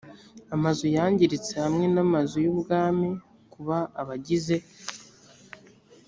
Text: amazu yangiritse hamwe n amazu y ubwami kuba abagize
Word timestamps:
amazu 0.55 0.83
yangiritse 0.95 1.53
hamwe 1.63 1.85
n 1.93 1.97
amazu 2.05 2.35
y 2.45 2.47
ubwami 2.53 3.09
kuba 3.53 3.77
abagize 4.01 4.55